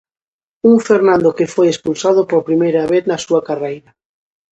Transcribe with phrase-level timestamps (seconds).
[0.69, 3.89] Un Fernando que foi expulsado por primeira vez na súa carreira.